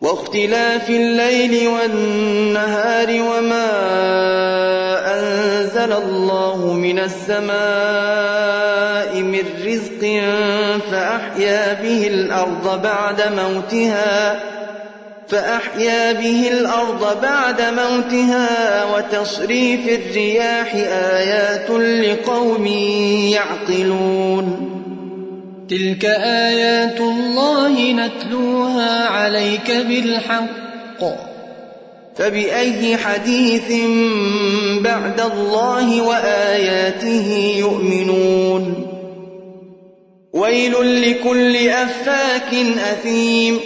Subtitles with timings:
[0.00, 3.68] واختلاف الليل والنهار وما
[5.14, 7.48] أنزل الله من السماء
[9.22, 10.22] من رزق
[10.90, 14.40] فأحيا به الأرض بعد موتها
[15.28, 20.74] فأحيا به الأرض بعد موتها وتصريف الرياح
[21.14, 22.66] آيات لقوم
[23.32, 24.67] يعقلون
[25.70, 31.28] تلك آيات الله نتلوها عليك بالحق.
[32.16, 33.72] فبأي حديث
[34.80, 38.86] بعد الله وآياته يؤمنون؟
[40.32, 42.54] ويل لكل أفاك
[42.92, 43.60] أثيم.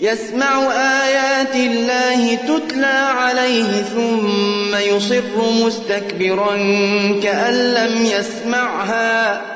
[0.00, 0.72] يسمع
[1.04, 6.56] آيات الله تتلى عليه ثم يصر مستكبرا
[7.22, 9.55] كأن لم يسمعها.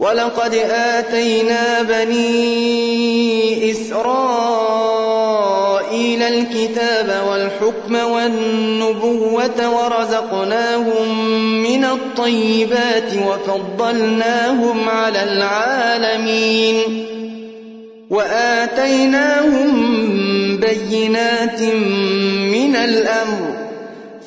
[0.00, 4.10] ولقد آتينا بني إسرائيل
[6.22, 11.18] الكتاب والحكم والنبوة ورزقناهم
[11.62, 17.06] من الطيبات وفضلناهم على العالمين
[18.10, 19.70] وآتيناهم
[20.56, 21.60] بينات
[22.52, 23.49] من الأمر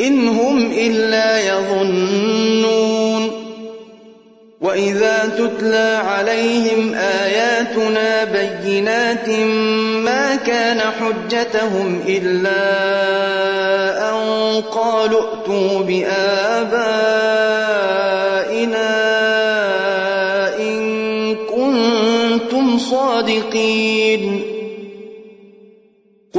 [0.00, 3.46] إن هم إلا يظنون.
[4.60, 9.28] وإذا تتلى عليهم آياتنا بينات
[10.04, 12.62] ما كان حجتهم إلا
[14.10, 14.16] أن
[14.62, 16.16] قالوا ائتوا بآبائنا
[20.58, 24.55] إن كنتم صادقين.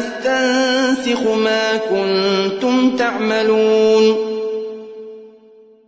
[0.00, 4.16] نستنسخ ما كنتم تعملون.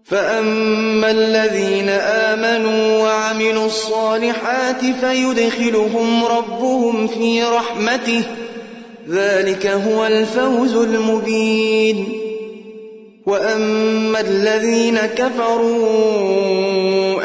[0.05, 8.23] فأما الذين آمنوا وعملوا الصالحات فيدخلهم ربهم في رحمته.
[9.09, 12.22] ذلك هو الفوز المبين.
[13.27, 16.43] وأما الذين كفروا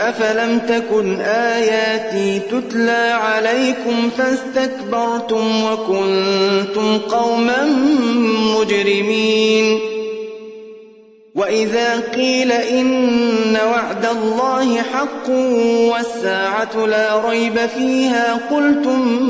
[0.10, 7.66] أفلم تكن آياتي تتلى عليكم فاستكبرتم وكنتم قوما
[8.60, 9.17] مجرمين
[11.48, 15.30] وإذا قيل إن وعد الله حق
[15.92, 19.24] والساعة لا ريب فيها قلتم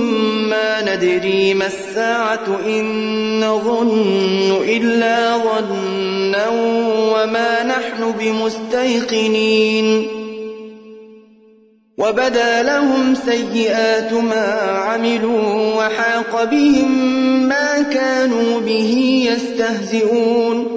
[0.50, 2.86] ما ندري ما الساعة إن
[3.40, 6.48] نظن إلا ظنا
[7.14, 10.08] وما نحن بمستيقنين
[11.98, 16.92] وبدا لهم سيئات ما عملوا وحاق بهم
[17.48, 20.76] ما كانوا به يستهزئون